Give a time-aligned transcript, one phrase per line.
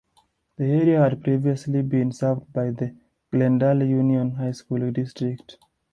[0.57, 2.95] The area had previously been served by the
[3.31, 5.59] Glendale Union High School District.